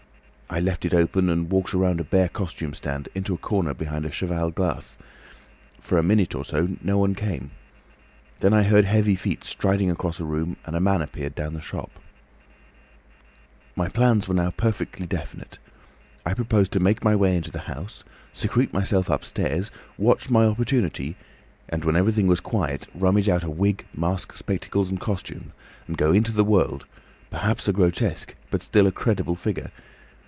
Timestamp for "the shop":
11.53-11.89